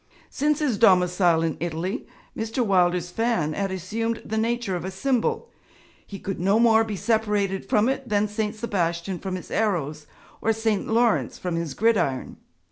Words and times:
Since 0.31 0.57
his 0.61 0.79
domicile 0.79 1.43
in 1.43 1.57
Italy, 1.59 2.07
Mr. 2.35 2.65
Wilder's 2.65 3.11
fan 3.11 3.53
had 3.53 3.69
assumed 3.71 4.23
the 4.25 4.35
nature 4.35 4.75
of 4.75 4.83
a 4.83 4.89
symbol; 4.89 5.51
he 6.03 6.17
could 6.17 6.39
no 6.39 6.59
more 6.59 6.83
be 6.83 6.95
separated 6.95 7.69
from 7.69 7.87
it 7.87 8.09
than 8.09 8.27
St. 8.27 8.55
Sebastian 8.55 9.19
from 9.19 9.35
his 9.35 9.51
arrows 9.51 10.07
or 10.41 10.53
St. 10.53 10.87
Laurence 10.87 11.37
from 11.37 11.55
his 11.55 11.75
gridiron. 11.75 12.37